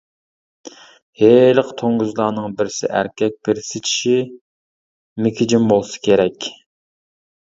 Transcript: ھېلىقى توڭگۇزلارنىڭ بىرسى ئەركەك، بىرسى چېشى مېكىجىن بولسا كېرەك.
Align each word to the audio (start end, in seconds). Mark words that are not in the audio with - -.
ھېلىقى 1.23 1.75
توڭگۇزلارنىڭ 1.81 2.55
بىرسى 2.61 2.89
ئەركەك، 3.01 3.37
بىرسى 3.49 3.83
چېشى 3.91 4.17
مېكىجىن 5.27 5.69
بولسا 5.75 6.03
كېرەك. 6.09 6.53